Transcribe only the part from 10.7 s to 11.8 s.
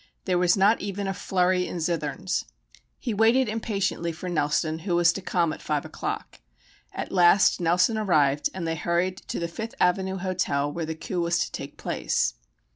where the coup was to take